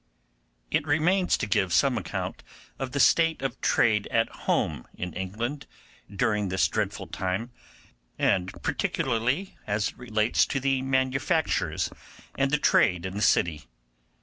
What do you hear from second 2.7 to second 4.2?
of the state of trade